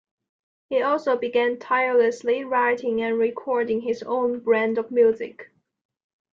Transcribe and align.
He 0.71 0.81
also 0.81 1.15
began 1.15 1.59
tirelessly 1.59 2.43
writing 2.43 3.03
and 3.03 3.19
recording 3.19 3.81
his 3.81 4.01
own 4.01 4.39
brand 4.39 4.79
of 4.79 4.89
music. 4.89 5.51